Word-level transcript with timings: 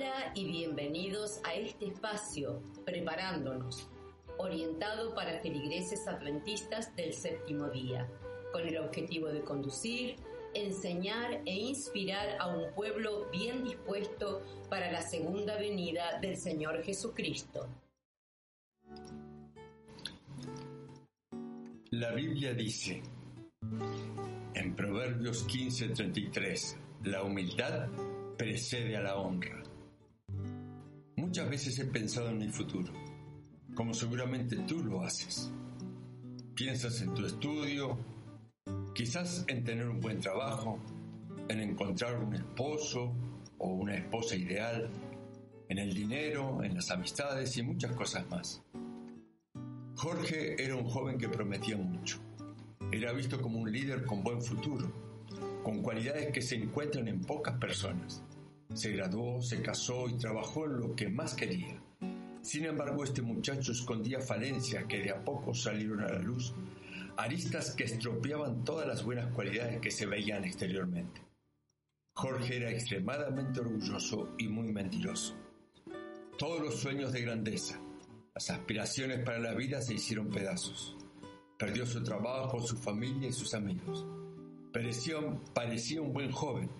Hola 0.00 0.32
y 0.34 0.46
bienvenidos 0.46 1.42
a 1.44 1.52
este 1.52 1.88
espacio 1.88 2.62
Preparándonos, 2.86 3.86
orientado 4.38 5.14
para 5.14 5.40
feligreses 5.40 6.08
adventistas 6.08 6.96
del 6.96 7.12
séptimo 7.12 7.68
día, 7.68 8.08
con 8.50 8.66
el 8.66 8.78
objetivo 8.78 9.28
de 9.28 9.42
conducir, 9.42 10.16
enseñar 10.54 11.42
e 11.44 11.54
inspirar 11.54 12.38
a 12.40 12.46
un 12.46 12.72
pueblo 12.72 13.28
bien 13.30 13.62
dispuesto 13.62 14.42
para 14.70 14.90
la 14.90 15.02
segunda 15.02 15.58
venida 15.58 16.18
del 16.18 16.38
Señor 16.38 16.82
Jesucristo. 16.82 17.68
La 21.90 22.12
Biblia 22.12 22.54
dice 22.54 23.02
en 24.54 24.74
Proverbios 24.74 25.46
15:33, 25.46 26.78
la 27.04 27.22
humildad 27.22 27.90
precede 28.38 28.96
a 28.96 29.02
la 29.02 29.16
honra. 29.16 29.62
Muchas 31.30 31.48
veces 31.48 31.78
he 31.78 31.84
pensado 31.84 32.30
en 32.30 32.38
mi 32.38 32.48
futuro, 32.48 32.92
como 33.76 33.94
seguramente 33.94 34.56
tú 34.66 34.82
lo 34.82 35.02
haces. 35.02 35.48
Piensas 36.56 37.00
en 37.02 37.14
tu 37.14 37.24
estudio, 37.24 37.96
quizás 38.96 39.44
en 39.46 39.62
tener 39.62 39.88
un 39.88 40.00
buen 40.00 40.18
trabajo, 40.18 40.80
en 41.48 41.60
encontrar 41.60 42.18
un 42.18 42.34
esposo 42.34 43.14
o 43.58 43.68
una 43.68 43.94
esposa 43.94 44.34
ideal, 44.34 44.90
en 45.68 45.78
el 45.78 45.94
dinero, 45.94 46.64
en 46.64 46.74
las 46.74 46.90
amistades 46.90 47.56
y 47.58 47.62
muchas 47.62 47.94
cosas 47.94 48.28
más. 48.28 48.64
Jorge 49.94 50.60
era 50.60 50.74
un 50.74 50.88
joven 50.88 51.16
que 51.16 51.28
prometía 51.28 51.76
mucho. 51.76 52.18
Era 52.90 53.12
visto 53.12 53.40
como 53.40 53.60
un 53.60 53.70
líder 53.70 54.04
con 54.04 54.24
buen 54.24 54.42
futuro, 54.42 54.92
con 55.62 55.80
cualidades 55.80 56.32
que 56.32 56.42
se 56.42 56.56
encuentran 56.56 57.06
en 57.06 57.20
pocas 57.20 57.56
personas. 57.56 58.20
Se 58.74 58.92
graduó, 58.92 59.42
se 59.42 59.60
casó 59.62 60.08
y 60.08 60.16
trabajó 60.16 60.66
en 60.66 60.80
lo 60.80 60.94
que 60.94 61.08
más 61.08 61.34
quería. 61.34 61.82
Sin 62.42 62.64
embargo, 62.64 63.04
este 63.04 63.20
muchacho 63.20 63.72
escondía 63.72 64.20
falencias 64.20 64.84
que 64.84 65.00
de 65.00 65.10
a 65.10 65.24
poco 65.24 65.52
salieron 65.52 66.00
a 66.00 66.08
la 66.08 66.18
luz, 66.18 66.54
aristas 67.16 67.74
que 67.74 67.84
estropeaban 67.84 68.64
todas 68.64 68.86
las 68.86 69.04
buenas 69.04 69.32
cualidades 69.34 69.80
que 69.80 69.90
se 69.90 70.06
veían 70.06 70.44
exteriormente. 70.44 71.20
Jorge 72.14 72.56
era 72.56 72.70
extremadamente 72.70 73.60
orgulloso 73.60 74.34
y 74.38 74.48
muy 74.48 74.72
mentiroso. 74.72 75.34
Todos 76.38 76.60
los 76.60 76.76
sueños 76.76 77.12
de 77.12 77.22
grandeza, 77.22 77.80
las 78.34 78.50
aspiraciones 78.50 79.20
para 79.24 79.38
la 79.38 79.54
vida 79.54 79.82
se 79.82 79.94
hicieron 79.94 80.30
pedazos. 80.30 80.96
Perdió 81.58 81.84
su 81.84 82.02
trabajo, 82.02 82.60
su 82.62 82.76
familia 82.76 83.28
y 83.28 83.32
sus 83.32 83.52
amigos. 83.52 84.06
Parecía, 84.72 85.16
parecía 85.52 86.00
un 86.00 86.12
buen 86.12 86.30
joven, 86.30 86.70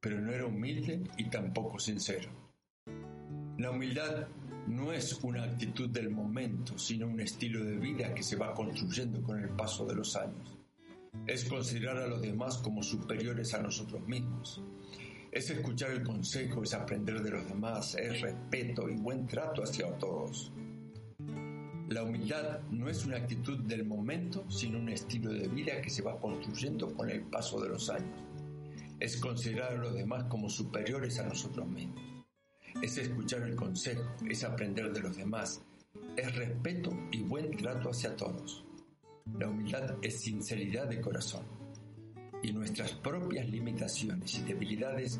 pero 0.00 0.20
no 0.20 0.32
era 0.32 0.46
humilde 0.46 1.02
y 1.16 1.28
tampoco 1.28 1.78
sincero. 1.78 2.30
La 3.58 3.70
humildad 3.70 4.28
no 4.66 4.92
es 4.92 5.12
una 5.22 5.44
actitud 5.44 5.90
del 5.90 6.10
momento, 6.10 6.78
sino 6.78 7.06
un 7.06 7.20
estilo 7.20 7.64
de 7.64 7.76
vida 7.76 8.14
que 8.14 8.22
se 8.22 8.36
va 8.36 8.54
construyendo 8.54 9.22
con 9.22 9.38
el 9.38 9.50
paso 9.50 9.84
de 9.84 9.94
los 9.94 10.16
años. 10.16 10.56
Es 11.26 11.44
considerar 11.44 11.98
a 11.98 12.06
los 12.06 12.22
demás 12.22 12.58
como 12.58 12.82
superiores 12.82 13.52
a 13.52 13.62
nosotros 13.62 14.06
mismos. 14.06 14.62
Es 15.30 15.50
escuchar 15.50 15.90
el 15.90 16.02
consejo, 16.02 16.62
es 16.62 16.72
aprender 16.72 17.22
de 17.22 17.30
los 17.30 17.46
demás, 17.46 17.94
es 17.96 18.20
respeto 18.20 18.88
y 18.88 18.96
buen 18.96 19.26
trato 19.26 19.62
hacia 19.62 19.92
todos. 19.98 20.52
La 21.88 22.04
humildad 22.04 22.60
no 22.70 22.88
es 22.88 23.04
una 23.04 23.16
actitud 23.16 23.58
del 23.64 23.84
momento, 23.84 24.48
sino 24.48 24.78
un 24.78 24.88
estilo 24.88 25.32
de 25.32 25.48
vida 25.48 25.80
que 25.82 25.90
se 25.90 26.02
va 26.02 26.20
construyendo 26.20 26.94
con 26.94 27.10
el 27.10 27.22
paso 27.22 27.60
de 27.60 27.68
los 27.68 27.90
años. 27.90 28.29
Es 29.00 29.16
considerar 29.16 29.72
a 29.72 29.78
los 29.78 29.94
demás 29.94 30.24
como 30.24 30.50
superiores 30.50 31.18
a 31.18 31.26
nosotros 31.26 31.66
mismos. 31.66 32.02
Es 32.82 32.98
escuchar 32.98 33.42
el 33.42 33.56
consejo, 33.56 34.04
es 34.28 34.44
aprender 34.44 34.92
de 34.92 35.00
los 35.00 35.16
demás, 35.16 35.62
es 36.16 36.36
respeto 36.36 36.90
y 37.10 37.22
buen 37.22 37.56
trato 37.56 37.90
hacia 37.90 38.14
todos. 38.14 38.64
La 39.38 39.48
humildad 39.48 39.96
es 40.02 40.20
sinceridad 40.20 40.86
de 40.86 41.00
corazón. 41.00 41.46
Y 42.42 42.52
nuestras 42.52 42.92
propias 42.92 43.48
limitaciones 43.48 44.38
y 44.38 44.42
debilidades 44.42 45.18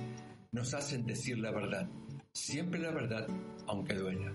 nos 0.52 0.74
hacen 0.74 1.06
decir 1.06 1.38
la 1.38 1.50
verdad, 1.50 1.88
siempre 2.32 2.80
la 2.80 2.90
verdad, 2.90 3.26
aunque 3.66 3.94
duela. 3.94 4.32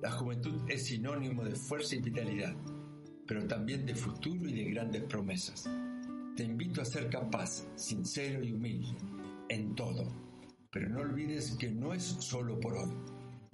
La 0.00 0.10
juventud 0.10 0.62
es 0.68 0.86
sinónimo 0.86 1.44
de 1.44 1.54
fuerza 1.54 1.94
y 1.94 2.00
vitalidad, 2.00 2.56
pero 3.26 3.46
también 3.46 3.86
de 3.86 3.94
futuro 3.94 4.48
y 4.48 4.52
de 4.52 4.70
grandes 4.70 5.04
promesas. 5.04 5.68
Te 6.36 6.44
invito 6.44 6.80
a 6.80 6.86
ser 6.86 7.10
capaz, 7.10 7.68
sincero 7.76 8.42
y 8.42 8.52
humilde 8.52 8.96
en 9.50 9.74
todo, 9.74 10.10
pero 10.70 10.88
no 10.88 11.00
olvides 11.00 11.54
que 11.58 11.70
no 11.70 11.92
es 11.92 12.02
solo 12.02 12.58
por 12.58 12.72
hoy. 12.72 12.90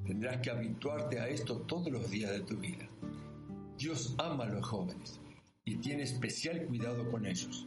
Tendrás 0.07 0.41
que 0.41 0.51
habituarte 0.51 1.19
a 1.19 1.29
esto 1.29 1.63
todos 1.63 1.91
los 1.91 2.09
días 2.09 2.31
de 2.31 2.41
tu 2.43 2.57
vida. 2.57 2.89
Dios 3.77 4.15
ama 4.19 4.45
a 4.45 4.49
los 4.49 4.65
jóvenes 4.65 5.21
y 5.65 5.79
tiene 5.79 6.05
especial 6.05 6.67
cuidado 6.67 7.11
con 7.11 7.27
ellos. 7.27 7.67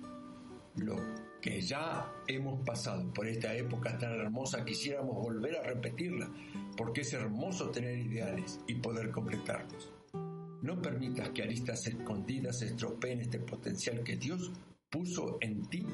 Lo 0.78 0.96
que 1.42 1.60
ya 1.60 2.10
hemos 2.28 2.66
pasado 2.66 3.14
por 3.14 3.28
esta 3.28 3.54
época 3.54 3.98
tan 3.98 4.14
hermosa 4.14 4.64
quisiéramos 4.64 5.16
volver 5.16 5.58
a 5.58 5.64
repetirla 5.64 6.32
porque 6.78 7.02
es 7.02 7.12
hermoso 7.12 7.70
tener 7.70 7.98
ideales 7.98 8.62
y 8.66 8.76
poder 8.76 9.12
completarlos. 9.12 9.92
No 10.62 10.82
permitas 10.82 11.32
que 11.32 11.44
aristas 11.44 11.86
escondidas 11.86 12.62
estropeen 12.62 13.20
este 13.20 13.40
potencial 13.40 14.04
que 14.04 14.16
Dios 14.16 14.54
puso 14.92 15.38
en 15.40 15.66
ti 15.70 15.86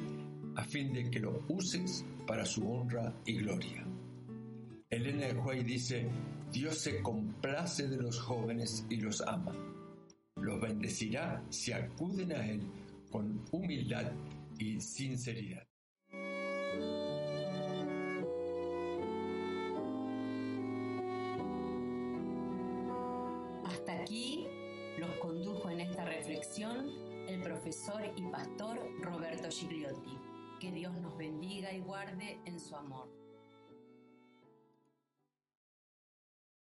a 0.56 0.64
fin 0.64 0.92
de 0.92 1.10
que 1.10 1.20
lo 1.20 1.46
uses 1.50 2.04
para 2.26 2.44
su 2.46 2.68
honra 2.70 3.14
y 3.26 3.38
gloria. 3.38 3.86
Elena 4.90 5.28
de 5.28 5.34
Huay 5.34 5.64
dice, 5.64 6.10
Dios 6.52 6.80
se 6.80 7.02
complace 7.02 7.88
de 7.88 7.98
los 7.98 8.20
jóvenes 8.20 8.86
y 8.90 8.98
los 8.98 9.22
ama. 9.22 9.54
Los 10.36 10.60
bendecirá 10.60 11.44
si 11.50 11.72
acuden 11.72 12.32
a 12.32 12.48
Él 12.48 12.62
con 13.12 13.44
humildad 13.52 14.12
y 14.58 14.82
sinceridad. 14.82 15.64
Hasta 23.66 24.02
aquí 24.02 24.48
los 24.98 25.12
condujo 25.18 25.70
en 25.70 25.82
esta 25.82 26.04
reflexión 26.06 27.07
el 27.28 27.42
profesor 27.42 28.02
y 28.16 28.22
pastor 28.24 28.80
Roberto 29.02 29.50
Gigliotti. 29.50 30.18
Que 30.60 30.72
Dios 30.72 30.96
nos 31.02 31.18
bendiga 31.18 31.72
y 31.74 31.82
guarde 31.82 32.40
en 32.46 32.60
su 32.60 32.76
amor. 32.76 33.10